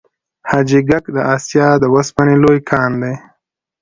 [0.49, 3.13] حاجي ګک د اسیا د وسپنې لوی کان دی